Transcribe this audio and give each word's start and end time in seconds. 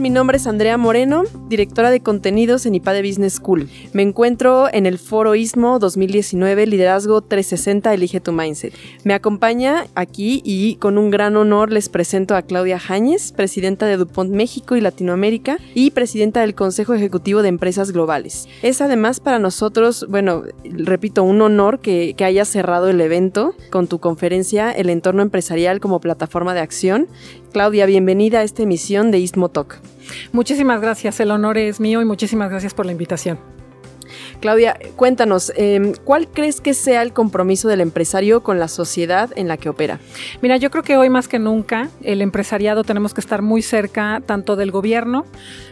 Mi 0.00 0.08
nombre 0.08 0.38
es 0.38 0.46
Andrea 0.46 0.78
Moreno, 0.78 1.24
directora 1.50 1.90
de 1.90 2.00
contenidos 2.00 2.64
en 2.64 2.76
IPADE 2.76 3.02
Business 3.02 3.34
School. 3.34 3.68
Me 3.92 4.02
encuentro 4.02 4.72
en 4.72 4.86
el 4.86 4.98
Foro 4.98 5.34
ISMO 5.34 5.78
2019 5.78 6.66
Liderazgo 6.66 7.20
360 7.20 7.92
Elige 7.92 8.20
tu 8.20 8.32
Mindset. 8.32 8.72
Me 9.04 9.12
acompaña 9.12 9.86
aquí 9.94 10.40
y 10.44 10.76
con 10.76 10.96
un 10.96 11.10
gran 11.10 11.36
honor 11.36 11.72
les 11.72 11.88
presento 11.88 12.36
a 12.36 12.42
Claudia 12.42 12.78
Jáñez, 12.78 13.32
presidenta 13.32 13.86
de 13.86 13.96
DuPont 13.96 14.30
México 14.30 14.76
y 14.76 14.80
Latinoamérica 14.80 15.58
y 15.74 15.90
presidenta 15.90 16.40
del 16.40 16.54
Consejo 16.54 16.94
Ejecutivo 16.94 17.42
de 17.42 17.48
Empresas 17.48 17.90
Globales. 17.90 18.48
Es 18.62 18.80
además 18.80 19.18
para 19.18 19.40
nosotros, 19.40 20.06
bueno, 20.08 20.44
repito, 20.64 21.24
un 21.24 21.42
honor 21.42 21.80
que, 21.80 22.14
que 22.16 22.24
hayas 22.24 22.48
cerrado 22.48 22.88
el 22.88 23.00
evento 23.00 23.54
con 23.70 23.88
tu 23.88 23.98
conferencia 23.98 24.70
El 24.70 24.88
entorno 24.88 25.22
empresarial 25.22 25.80
como 25.80 26.00
plataforma 26.00 26.54
de 26.54 26.60
acción 26.60 27.08
Claudia, 27.52 27.84
bienvenida 27.86 28.38
a 28.38 28.42
esta 28.44 28.62
emisión 28.62 29.10
de 29.10 29.18
Istmo 29.18 29.48
Talk. 29.48 29.80
Muchísimas 30.32 30.80
gracias, 30.80 31.18
el 31.18 31.32
honor 31.40 31.58
es 31.58 31.80
mío 31.80 32.00
y 32.00 32.04
muchísimas 32.04 32.50
gracias 32.50 32.74
por 32.74 32.86
la 32.86 32.92
invitación. 32.92 33.38
Claudia, 34.40 34.78
cuéntanos, 34.96 35.52
em, 35.56 35.92
¿cuál 36.04 36.28
crees 36.28 36.60
que 36.60 36.74
sea 36.74 37.02
el 37.02 37.12
compromiso 37.12 37.68
del 37.68 37.80
empresario 37.80 38.42
con 38.42 38.58
la 38.58 38.68
sociedad 38.68 39.30
en 39.36 39.48
la 39.48 39.56
que 39.56 39.68
opera? 39.68 40.00
Mira, 40.40 40.56
yo 40.56 40.70
creo 40.70 40.82
que 40.82 40.96
hoy 40.96 41.10
más 41.10 41.28
que 41.28 41.38
nunca 41.38 41.90
el 42.02 42.22
empresariado 42.22 42.84
tenemos 42.84 43.14
que 43.14 43.20
estar 43.20 43.42
muy 43.42 43.62
cerca 43.62 44.22
tanto 44.24 44.56
del 44.56 44.70
gobierno 44.70 45.26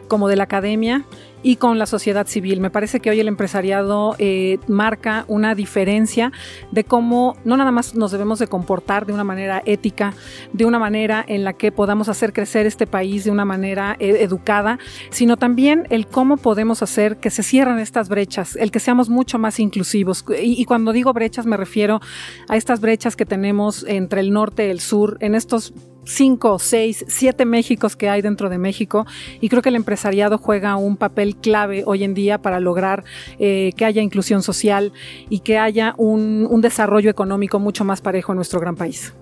como 0.07 0.29
de 0.29 0.37
la 0.37 0.45
academia 0.45 1.05
y 1.43 1.57
con 1.57 1.79
la 1.79 1.87
sociedad 1.87 2.27
civil. 2.27 2.61
Me 2.61 2.71
parece 2.71 3.01
que 3.01 3.11
hoy 3.11 3.21
el 3.21 3.29
empresariado 3.29 4.17
eh, 4.19 4.59
marca 4.67 5.25
una 5.29 5.55
diferencia 5.55 6.33
de 6.73 6.85
cómo 6.85 7.37
no 7.45 7.57
nada 7.57 7.71
más 7.71 7.95
nos 7.95 8.11
debemos 8.11 8.39
de 8.39 8.47
comportar 8.47 9.07
de 9.07 9.13
una 9.13 9.25
manera 9.25 9.63
ética, 9.65 10.15
de 10.53 10.65
una 10.65 10.79
manera 10.79 11.25
en 11.27 11.45
la 11.45 11.53
que 11.53 11.73
podamos 11.73 12.09
hacer 12.09 12.33
crecer 12.33 12.67
este 12.67 12.87
país 12.87 13.25
de 13.25 13.31
una 13.31 13.45
manera 13.45 13.97
eh, 13.99 14.19
educada, 14.21 14.79
sino 15.11 15.37
también 15.37 15.87
el 15.91 16.07
cómo 16.07 16.37
podemos 16.37 16.83
hacer 16.83 17.19
que 17.19 17.31
se 17.31 17.43
cierren 17.43 17.79
estas 17.79 18.09
brechas, 18.09 18.57
el 18.57 18.71
que 18.71 18.81
seamos 18.81 19.09
mucho 19.09 19.39
más 19.39 19.61
inclusivos. 19.61 20.25
Y, 20.41 20.61
y 20.61 20.65
cuando 20.65 20.93
digo 20.93 21.13
brechas 21.13 21.47
me 21.47 21.57
refiero 21.57 22.01
a 22.49 22.57
estas 22.57 22.81
brechas 22.81 23.17
que 23.17 23.27
tenemos 23.27 23.85
entre 23.87 24.21
el 24.21 24.33
norte 24.33 24.67
y 24.67 24.71
el 24.71 24.81
sur, 24.81 25.17
en 25.21 25.35
estos 25.35 25.73
cinco, 26.09 26.59
seis, 26.59 27.05
siete 27.07 27.45
Méxicos 27.45 27.97
que 27.97 28.09
hay 28.09 28.23
dentro 28.23 28.49
de 28.49 28.59
México 28.59 29.07
y 29.41 29.49
creo 29.49 29.63
que 29.63 29.69
el 29.69 29.77
empresariado 29.77 30.39
juega 30.39 30.77
un 30.77 30.97
papel 30.97 31.37
clave 31.37 31.83
hoy 31.87 32.03
en 32.03 32.15
día 32.15 32.39
para 32.39 32.61
lograr 32.61 33.05
eh, 33.39 33.73
que 33.77 33.85
haya 33.85 34.03
inclusión 34.03 34.43
social 34.43 34.93
y 35.29 35.41
que 35.41 35.59
haya 35.59 35.95
un, 35.99 36.47
un 36.51 36.61
desarrollo 36.61 37.11
económico 37.11 37.59
mucho 37.59 37.85
más 37.85 38.01
parejo 38.01 38.33
en 38.33 38.37
nuestro 38.37 38.61
gran 38.61 38.77
país. 38.77 39.13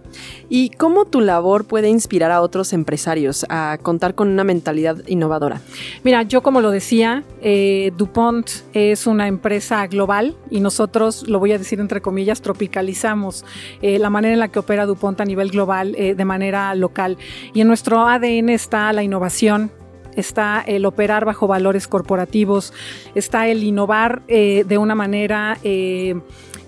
¿Y 0.48 0.70
cómo 0.70 1.04
tu 1.04 1.20
labor 1.20 1.64
puede 1.64 1.88
inspirar 1.88 2.30
a 2.30 2.40
otros 2.40 2.72
empresarios 2.72 3.44
a 3.48 3.78
contar 3.82 4.14
con 4.14 4.28
una 4.28 4.44
mentalidad 4.44 4.96
innovadora? 5.06 5.60
Mira, 6.04 6.22
yo 6.22 6.42
como 6.42 6.60
lo 6.60 6.70
decía, 6.70 7.24
eh, 7.42 7.92
DuPont 7.96 8.48
es 8.72 9.06
una 9.06 9.28
empresa 9.28 9.86
global 9.86 10.36
y 10.50 10.60
nosotros, 10.60 11.28
lo 11.28 11.38
voy 11.38 11.52
a 11.52 11.58
decir 11.58 11.80
entre 11.80 12.00
comillas, 12.00 12.42
tropicalizamos 12.42 13.44
eh, 13.82 13.98
la 13.98 14.10
manera 14.10 14.34
en 14.34 14.40
la 14.40 14.48
que 14.48 14.58
opera 14.58 14.86
DuPont 14.86 15.20
a 15.20 15.24
nivel 15.24 15.50
global 15.50 15.94
eh, 15.96 16.14
de 16.14 16.24
manera 16.24 16.74
local. 16.74 17.18
Y 17.52 17.60
en 17.60 17.68
nuestro 17.68 18.06
ADN 18.06 18.50
está 18.50 18.92
la 18.92 19.02
innovación, 19.02 19.70
está 20.16 20.62
el 20.66 20.84
operar 20.86 21.24
bajo 21.24 21.46
valores 21.46 21.86
corporativos, 21.86 22.72
está 23.14 23.48
el 23.48 23.62
innovar 23.62 24.22
de 24.26 24.78
una 24.78 24.94
manera 24.94 25.58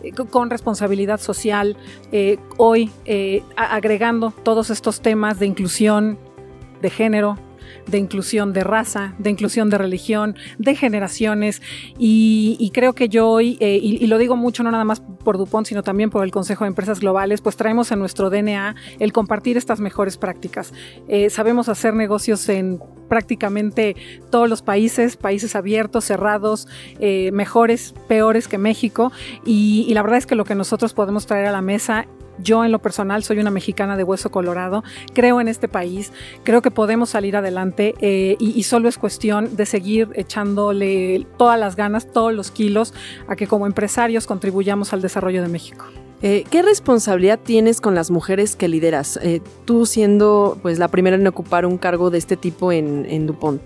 eh, 0.03 0.13
con 0.31 0.51
responsabilidad 0.51 1.19
social, 1.21 1.77
eh, 2.13 2.39
hoy 2.57 2.91
eh, 3.05 3.43
agregando 3.57 4.31
todos 4.31 4.71
estos 4.71 5.01
temas 5.01 5.39
de 5.41 5.47
inclusión 5.47 6.19
de 6.81 6.91
género, 6.91 7.37
de 7.87 7.99
inclusión 7.99 8.53
de 8.53 8.65
raza, 8.65 9.15
de 9.19 9.31
inclusión 9.31 9.71
de 9.71 9.79
religión, 9.79 10.37
de 10.59 10.75
generaciones. 10.75 11.63
Y, 11.99 12.71
creo 12.75 12.95
que 12.95 13.09
yo 13.09 13.29
hoy, 13.29 13.57
y, 13.61 14.07
lo 14.07 14.19
digo 14.19 14.37
mucho 14.37 14.63
no 14.63 14.71
nada 14.71 14.85
más 14.85 15.01
por 15.01 15.39
Dupont, 15.39 15.67
sino 15.67 15.83
también 15.83 16.11
por 16.11 16.25
el 16.25 16.31
Consejo 16.31 16.65
de 16.65 16.69
Empresas 16.69 17.01
Globales, 17.01 17.41
pues 17.41 17.57
traemos 17.57 17.91
en 17.93 17.99
nuestro 17.99 18.31
DNA 18.31 18.77
el 18.99 19.13
compartir 19.13 19.57
estas 19.57 19.81
mejores 19.81 20.17
prácticas. 20.17 20.73
sabemos 21.31 21.69
hacer 21.69 21.95
negocios 21.95 22.49
en 22.49 22.81
prácticamente 23.09 23.97
todos 24.31 24.49
los 24.49 24.63
países, 24.63 25.17
países 25.17 25.57
abiertos, 25.57 26.05
cerrados, 26.05 26.69
eh, 27.01 27.31
mejores, 27.33 27.95
peores 28.07 28.47
que 28.47 28.59
México. 28.59 29.11
Y, 29.45 29.93
la 29.95 30.03
verdad 30.03 30.19
es 30.19 30.27
que 30.27 30.35
lo 30.35 30.45
que 30.45 30.55
nosotros 30.55 30.95
podemos 30.95 31.27
traer 31.27 31.47
a 31.47 31.53
la 31.53 31.63
mesa 31.63 32.07
yo 32.43 32.65
en 32.65 32.73
lo 32.73 32.79
personal 32.81 33.23
soy 33.25 33.39
una 33.39 33.51
mexicana 33.51 33.97
de 33.97 34.05
hueso 34.05 34.31
colorado, 34.31 34.85
creo 35.15 35.41
en 35.41 35.49
este 35.49 35.69
país, 35.69 36.13
creo 36.45 36.63
que 36.63 36.71
podemos 36.71 37.11
salir 37.11 37.37
adelante 37.37 37.95
eh, 38.01 38.37
y, 38.39 38.63
solo 38.63 38.89
es 38.89 38.99
cuestión 38.99 39.57
de 39.57 39.67
seguir 39.67 40.09
echándole 40.15 41.27
todas 41.37 41.59
las 41.59 41.77
ganas, 41.77 42.13
todos 42.13 42.35
los 42.35 42.51
kilos 42.51 42.95
a 43.29 43.37
que 43.37 43.47
como 43.47 43.67
empresarios 43.67 44.27
contribuyamos 44.27 44.93
al 44.93 45.01
desarrollo 45.01 45.43
de 45.43 45.49
México. 45.49 45.87
Eh, 46.21 46.45
¿Qué 46.51 46.63
responsabilidad 46.63 47.39
tienes 47.43 47.81
con 47.81 47.95
las 47.95 48.11
mujeres 48.11 48.57
que 48.57 48.69
lideras? 48.69 49.19
Eh, 49.23 49.41
tú 49.65 49.87
siendo 49.87 50.59
pues 50.63 50.79
la 50.79 50.89
primera 50.89 51.17
en 51.17 51.27
ocupar 51.27 51.65
un 51.65 51.79
cargo 51.79 52.11
de 52.11 52.19
este 52.19 52.37
tipo 52.37 52.73
en, 52.73 53.07
en 53.09 53.27
Dupont. 53.27 53.63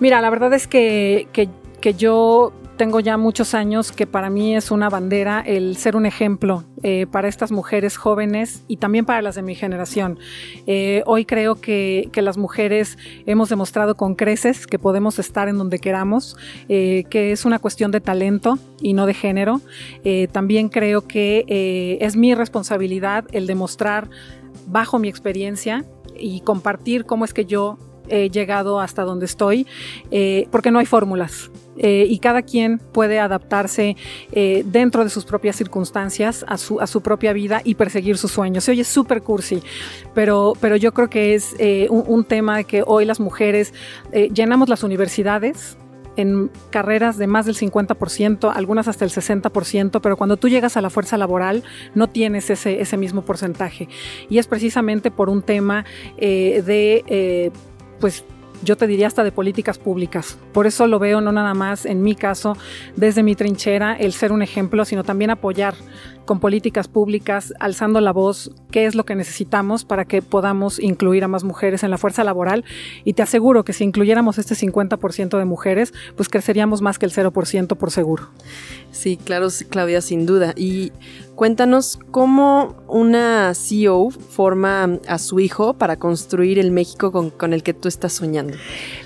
Mira, 0.00 0.20
la 0.20 0.30
verdad 0.30 0.52
es 0.52 0.66
que, 0.66 1.28
que, 1.32 1.48
que 1.80 1.94
yo 1.94 2.52
tengo 2.82 2.98
ya 2.98 3.16
muchos 3.16 3.54
años 3.54 3.92
que 3.92 4.08
para 4.08 4.28
mí 4.28 4.56
es 4.56 4.72
una 4.72 4.90
bandera 4.90 5.40
el 5.46 5.76
ser 5.76 5.94
un 5.94 6.04
ejemplo 6.04 6.64
eh, 6.82 7.06
para 7.06 7.28
estas 7.28 7.52
mujeres 7.52 7.96
jóvenes 7.96 8.64
y 8.66 8.78
también 8.78 9.04
para 9.04 9.22
las 9.22 9.36
de 9.36 9.42
mi 9.42 9.54
generación. 9.54 10.18
Eh, 10.66 11.04
hoy 11.06 11.24
creo 11.24 11.60
que, 11.60 12.10
las 12.12 12.36
mujeres 12.36 12.98
hemos 13.24 13.50
demostrado 13.50 13.94
con 13.94 14.16
creces 14.16 14.66
que 14.66 14.80
podemos 14.80 15.20
estar 15.20 15.46
en 15.46 15.58
donde 15.58 15.78
queramos, 15.78 16.36
eh, 16.68 17.04
que 17.08 17.30
es 17.30 17.44
una 17.44 17.60
cuestión 17.60 17.92
de 17.92 18.00
talento 18.00 18.58
y 18.80 18.94
no 18.94 19.06
de 19.06 19.14
género. 19.14 19.60
también 20.32 20.68
creo 20.68 21.06
que 21.06 21.98
es 22.00 22.16
mi 22.16 22.34
responsabilidad 22.34 23.26
el 23.30 23.46
demostrar 23.46 24.10
bajo 24.66 24.98
mi 24.98 25.08
experiencia 25.08 25.84
y 26.18 26.40
compartir 26.40 27.04
cómo 27.04 27.24
es 27.24 27.32
que 27.32 27.44
yo 27.44 27.78
he 28.12 28.30
llegado 28.30 28.80
hasta 28.80 29.02
donde 29.02 29.26
estoy, 29.26 29.66
porque 30.50 30.70
no 30.70 30.78
hay 30.78 30.86
fórmulas. 30.86 31.50
Eh, 31.76 32.06
y 32.08 32.18
cada 32.18 32.42
quien 32.42 32.78
puede 32.78 33.18
adaptarse 33.18 33.96
eh, 34.32 34.62
dentro 34.66 35.04
de 35.04 35.10
sus 35.10 35.24
propias 35.24 35.56
circunstancias 35.56 36.44
a 36.46 36.58
su, 36.58 36.80
a 36.80 36.86
su 36.86 37.00
propia 37.00 37.32
vida 37.32 37.62
y 37.64 37.76
perseguir 37.76 38.18
sus 38.18 38.30
sueños. 38.30 38.64
Se 38.64 38.72
oye 38.72 38.84
súper 38.84 39.22
cursi, 39.22 39.62
pero, 40.14 40.52
pero 40.60 40.76
yo 40.76 40.92
creo 40.92 41.08
que 41.08 41.34
es 41.34 41.54
eh, 41.58 41.86
un, 41.90 42.04
un, 42.06 42.24
tema 42.24 42.62
que 42.64 42.82
hoy 42.86 43.04
las 43.04 43.20
mujeres 43.20 43.74
llenamos 44.32 44.68
las 44.68 44.84
universidades 44.84 45.76
en 46.16 46.50
carreras 46.70 47.16
de 47.16 47.26
más 47.26 47.46
del 47.46 47.56
50%, 47.56 48.52
algunas 48.54 48.86
hasta 48.86 49.04
el 49.04 49.10
60%, 49.10 50.00
pero 50.00 50.16
cuando 50.16 50.36
tú 50.36 50.48
llegas 50.48 50.76
a 50.76 50.82
la 50.82 50.90
fuerza 50.90 51.16
laboral 51.16 51.64
no 51.94 52.08
tienes 52.08 52.50
ese, 52.50 52.80
ese 52.80 52.96
mismo 52.96 53.22
porcentaje. 53.22 53.88
Y 54.28 54.38
es 54.38 54.46
precisamente 54.46 55.10
por 55.10 55.28
un 55.30 55.42
tema 55.42 55.84
de, 56.16 57.50
pues, 58.02 58.24
yo 58.64 58.76
te 58.76 58.88
diría 58.88 59.06
hasta 59.06 59.22
de 59.22 59.30
políticas 59.30 59.78
públicas. 59.78 60.36
Por 60.52 60.66
eso 60.66 60.88
lo 60.88 60.98
veo 60.98 61.20
no 61.20 61.30
nada 61.30 61.54
más 61.54 61.86
en 61.86 62.02
mi 62.02 62.16
caso, 62.16 62.56
desde 62.96 63.22
mi 63.22 63.36
trinchera, 63.36 63.96
el 63.96 64.12
ser 64.12 64.32
un 64.32 64.42
ejemplo, 64.42 64.84
sino 64.84 65.04
también 65.04 65.30
apoyar 65.30 65.74
con 66.24 66.40
políticas 66.40 66.88
públicas, 66.88 67.52
alzando 67.60 68.00
la 68.00 68.12
voz, 68.12 68.50
qué 68.70 68.86
es 68.86 68.94
lo 68.94 69.04
que 69.04 69.14
necesitamos 69.14 69.84
para 69.84 70.04
que 70.04 70.22
podamos 70.22 70.78
incluir 70.78 71.24
a 71.24 71.28
más 71.28 71.44
mujeres 71.44 71.82
en 71.82 71.90
la 71.90 71.98
fuerza 71.98 72.24
laboral. 72.24 72.64
Y 73.04 73.14
te 73.14 73.22
aseguro 73.22 73.64
que 73.64 73.72
si 73.72 73.84
incluyéramos 73.84 74.38
este 74.38 74.54
50% 74.54 75.38
de 75.38 75.44
mujeres, 75.44 75.92
pues 76.16 76.28
creceríamos 76.28 76.82
más 76.82 76.98
que 76.98 77.06
el 77.06 77.12
0% 77.12 77.76
por 77.76 77.90
seguro. 77.90 78.28
Sí, 78.90 79.16
claro, 79.16 79.48
Claudia, 79.70 80.00
sin 80.00 80.26
duda. 80.26 80.52
Y 80.56 80.92
cuéntanos 81.34 81.98
cómo 82.10 82.76
una 82.88 83.54
CEO 83.54 84.10
forma 84.10 84.98
a 85.08 85.18
su 85.18 85.40
hijo 85.40 85.74
para 85.74 85.96
construir 85.96 86.58
el 86.58 86.70
México 86.70 87.10
con, 87.10 87.52
el 87.52 87.62
que 87.62 87.74
tú 87.74 87.88
estás 87.88 88.12
soñando. 88.12 88.54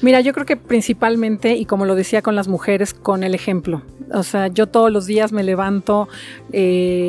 Mira, 0.02 0.20
yo 0.20 0.32
creo 0.32 0.44
que 0.44 0.56
principalmente, 0.56 1.54
y 1.54 1.64
como 1.64 1.86
lo 1.86 1.94
decía 1.94 2.22
con 2.22 2.34
las 2.34 2.48
mujeres, 2.48 2.94
con 2.94 3.22
el 3.22 3.34
ejemplo. 3.34 3.82
O 4.12 4.22
sea, 4.22 4.48
yo 4.48 4.66
todos 4.66 4.92
los 4.92 5.06
días 5.06 5.32
me 5.32 5.42
levanto 5.42 6.08
eh, 6.52 7.05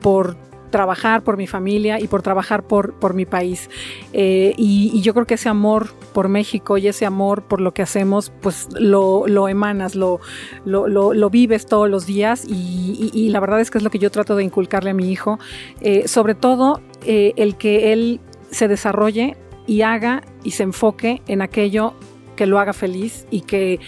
por 0.00 0.36
trabajar 0.74 1.22
por 1.22 1.36
mi 1.36 1.46
familia 1.46 2.00
y 2.00 2.08
por 2.08 2.20
trabajar 2.22 2.64
por, 2.64 2.94
por 2.94 3.14
mi 3.14 3.26
país. 3.26 3.70
Eh, 4.12 4.54
y, 4.56 5.00
yo 5.02 5.14
creo 5.14 5.24
que 5.24 5.34
ese 5.34 5.48
amor 5.48 5.94
por 6.12 6.28
México 6.28 6.78
y 6.78 6.88
ese 6.88 7.06
amor 7.06 7.44
por 7.44 7.60
lo 7.60 7.72
que 7.72 7.82
hacemos, 7.82 8.32
pues 8.42 8.66
lo, 8.72 9.28
lo 9.28 9.48
emanas, 9.48 9.94
lo, 9.94 10.18
lo, 10.64 10.88
lo, 10.88 11.30
vives 11.30 11.66
todos 11.66 11.88
los 11.88 12.06
días 12.06 12.44
y, 12.48 13.28
la 13.28 13.38
verdad 13.38 13.60
es 13.60 13.70
que 13.70 13.78
es 13.78 13.84
lo 13.84 13.90
que 13.90 14.00
yo 14.00 14.10
trato 14.10 14.34
de 14.34 14.42
inculcarle 14.42 14.90
a 14.90 14.94
mi 14.94 15.12
hijo. 15.12 15.38
Eh, 15.80 16.08
sobre 16.08 16.34
todo 16.34 16.80
el 17.06 17.56
que 17.56 17.92
él 17.92 18.20
se 18.50 18.66
desarrolle 18.66 19.36
y 19.68 19.82
haga 19.82 20.22
y 20.42 20.50
se 20.50 20.64
enfoque 20.64 21.22
en 21.28 21.40
aquello 21.40 21.94
que 22.34 22.46
lo 22.46 22.58
haga 22.58 22.72
feliz 22.72 23.28
y 23.30 23.42
que 23.42 23.78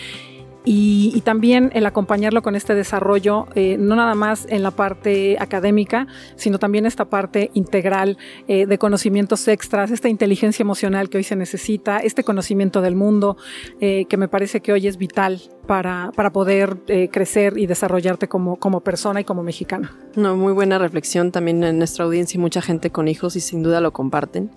y, 0.68 1.20
también 1.20 1.70
el 1.74 1.86
acompañarlo 1.86 2.42
con 2.42 2.56
este 2.56 2.74
desarrollo, 2.74 3.46
eh, 3.54 3.76
no 3.78 3.94
nada 3.94 4.16
más 4.16 4.46
en 4.50 4.64
la 4.64 4.72
parte 4.72 5.36
académica, 5.38 6.08
sino 6.34 6.58
también 6.58 6.86
esta 6.86 7.04
parte 7.04 7.50
integral 7.54 8.18
eh, 8.48 8.66
de 8.66 8.76
conocimientos 8.76 9.46
extras, 9.46 9.92
esta 9.92 10.08
inteligencia 10.08 10.64
emocional 10.64 11.08
que 11.08 11.18
hoy 11.18 11.24
se 11.24 11.36
necesita, 11.36 11.98
este 11.98 12.24
conocimiento 12.24 12.80
del 12.80 12.96
mundo, 12.96 13.36
eh, 13.80 14.06
que 14.06 14.16
me 14.16 14.26
parece 14.26 14.60
que 14.60 14.72
hoy 14.72 14.88
es 14.88 14.98
vital 14.98 15.40
para, 15.66 16.12
para 16.14 16.30
poder 16.30 16.78
crecer 17.10 17.58
y 17.58 17.66
desarrollarte 17.66 18.28
como, 18.28 18.56
como 18.56 18.80
persona 18.80 19.20
y 19.20 19.24
como 19.24 19.42
mexicana. 19.42 19.94
No, 20.14 20.36
muy 20.36 20.52
buena 20.52 20.78
reflexión 20.78 21.32
también 21.32 21.62
en 21.64 21.78
nuestra 21.78 22.04
audiencia 22.04 22.38
y 22.38 22.40
mucha 22.40 22.62
gente 22.62 22.90
con 22.90 23.08
hijos 23.08 23.36
y 23.36 23.40
sin 23.40 23.62
duda 23.62 23.80
lo 23.80 23.92
comparten. 23.92 24.50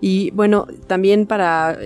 Y 0.00 0.30
bueno, 0.32 0.66
también 0.86 1.26
para 1.26 1.78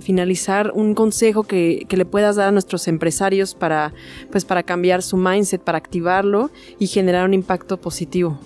finalizar, 0.00 0.72
un 0.74 0.94
consejo 0.94 1.44
que, 1.44 1.86
que 1.88 1.96
le 1.96 2.04
puedas 2.04 2.36
dar 2.36 2.48
a 2.48 2.52
nuestros 2.52 2.88
empresarios 2.88 3.54
para, 3.54 3.92
pues, 4.30 4.44
para 4.44 4.62
cambiar 4.62 5.02
su 5.02 5.16
mindset, 5.16 5.60
para 5.60 5.78
activarlo 5.78 6.50
y 6.78 6.86
generar 6.86 7.24
un 7.24 7.34
impacto 7.34 7.76
positivo? 7.78 8.38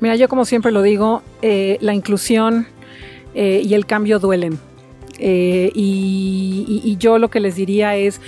Mira, 0.00 0.16
yo 0.16 0.28
como 0.28 0.44
siempre 0.44 0.72
lo 0.72 0.82
digo, 0.82 1.22
eh, 1.42 1.78
la 1.80 1.94
inclusión 1.94 2.66
eh, 3.34 3.62
y 3.64 3.74
el 3.74 3.86
cambio 3.86 4.18
duelen. 4.18 4.58
Eh, 5.18 5.70
y, 5.74 6.96
yo 6.98 7.18
lo 7.18 7.28
que 7.28 7.40
les 7.40 7.56
diría 7.56 7.96
es 7.96 8.20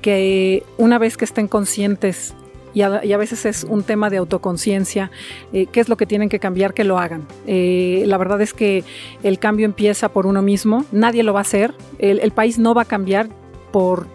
que 0.00 0.62
una 0.78 0.98
vez 0.98 1.16
que 1.16 1.24
estén 1.24 1.48
conscientes 1.48 2.34
y 2.72 2.80
a, 2.82 2.88
veces 3.18 3.44
es 3.44 3.64
un 3.64 3.82
tema 3.82 4.08
de 4.08 4.16
autoconciencia, 4.16 5.10
qué 5.52 5.68
es 5.74 5.90
lo 5.90 5.98
que 5.98 6.06
tienen 6.06 6.30
que 6.30 6.38
cambiar, 6.38 6.72
que 6.72 6.84
lo 6.84 6.98
hagan. 6.98 7.26
la 7.46 8.16
verdad 8.16 8.40
es 8.40 8.54
que 8.54 8.84
el 9.22 9.38
cambio 9.38 9.66
empieza 9.66 10.08
por 10.08 10.24
uno 10.24 10.40
mismo, 10.40 10.86
nadie 10.90 11.22
lo 11.22 11.34
va 11.34 11.40
a 11.40 11.42
hacer, 11.42 11.74
el, 11.98 12.20
el 12.20 12.30
país 12.30 12.58
no 12.58 12.72
va 12.72 12.82
a 12.82 12.86
cambiar 12.86 13.28
por 13.72 14.06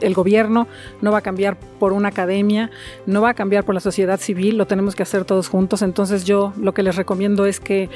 el 0.00 0.14
gobierno, 0.14 0.66
no 1.00 1.12
va 1.12 1.18
a 1.18 1.22
cambiar 1.22 1.58
por 1.78 1.92
una 1.92 2.08
academia, 2.08 2.70
no 3.06 3.22
va 3.22 3.30
a 3.30 3.34
cambiar 3.34 3.64
por 3.64 3.74
la 3.74 3.80
sociedad 3.80 4.20
civil, 4.20 4.56
lo 4.56 4.66
tenemos 4.66 4.94
que 4.94 5.02
hacer 5.02 5.24
todos 5.24 5.48
juntos. 5.48 5.82
Entonces 5.82 6.24
yo 6.24 6.52
lo 6.60 6.74
que 6.74 6.82
les 6.82 6.96
recomiendo 6.96 7.46
es 7.46 7.60
que 7.60 7.88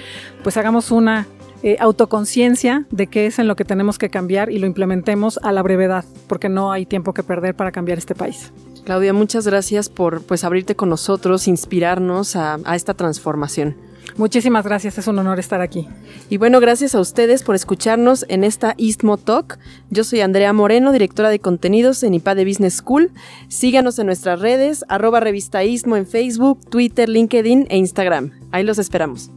pues 0.43 0.57
hagamos 0.57 0.91
una 0.91 1.27
eh, 1.63 1.77
autoconciencia 1.81 2.87
de 2.91 3.07
qué 3.07 3.27
es 3.27 3.39
en 3.39 3.49
lo 3.49 3.57
que 3.57 3.65
tenemos 3.65 3.99
que 3.99 4.11
cambiar 4.11 4.51
y 4.51 4.59
lo 4.59 4.67
implementemos 4.67 5.39
a 5.43 5.53
la 5.53 5.63
brevedad, 5.63 6.05
porque 6.27 6.49
no 6.49 6.73
hay 6.73 6.87
tiempo 6.87 7.15
que 7.15 7.23
perder 7.23 7.55
para 7.55 7.73
cambiar 7.73 7.99
este 7.99 8.15
país. 8.15 8.53
Claudia, 8.85 9.13
muchas 9.13 9.47
gracias 9.47 9.89
por 9.89 10.23
pues 10.23 10.45
abrirte 10.45 10.75
con 10.75 10.89
nosotros, 10.89 11.49
inspirarnos 11.49 12.37
a 12.37 12.59
esta 12.75 12.95
transformación. 12.95 13.89
Muchísimas 14.17 14.65
gracias, 14.65 14.99
es 14.99 15.07
un 15.07 15.19
honor 15.19 15.39
estar 15.39 15.61
aquí. 15.61 15.87
Y 16.29 16.39
bueno, 16.39 16.59
gracias 16.59 16.95
a 16.95 17.01
ustedes 17.01 17.43
por 17.43 17.55
escucharnos 17.55 18.25
en 18.29 18.43
esta 18.43 18.75
Istmo 18.77 19.17
Talk. 19.17 19.59
Yo 19.91 20.03
soy 20.03 20.23
Andrea 20.23 20.53
Moreno, 20.53 20.91
directora 20.91 21.29
de 21.29 21.39
contenidos 21.39 22.03
en 22.03 22.15
IPADE 22.15 22.45
Business 22.45 22.75
School. 22.75 23.13
Síganos 23.49 23.99
en 23.99 24.07
nuestras 24.07 24.41
redes, 24.41 24.85
arroba 24.89 25.21
revista 25.21 25.63
Istmo 25.63 25.97
en 25.97 26.07
Facebook, 26.07 26.59
Twitter, 26.69 27.09
LinkedIn 27.09 27.67
e 27.69 27.77
Instagram. 27.77 28.33
Ahí 28.51 28.65
los 28.65 28.79
esperamos. 28.79 29.31